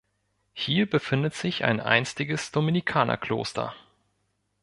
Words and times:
Hier 0.53 0.89
befindet 0.89 1.35
sich 1.35 1.63
ein 1.63 1.79
einstiges 1.79 2.49
Dominikanerkloster. 2.49 3.75